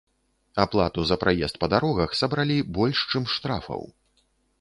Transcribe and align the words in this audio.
Аплату 0.63 1.03
за 1.09 1.17
праезд 1.23 1.59
па 1.63 1.69
дарогах 1.73 2.15
сабралі 2.21 2.57
больш, 2.79 3.05
чым 3.13 3.29
штрафаў. 3.35 3.85